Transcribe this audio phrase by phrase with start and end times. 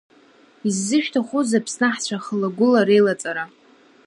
[0.67, 3.43] Иззышәҭахузеи Аԥсны аҳцәа хылагәыла реилаҵара?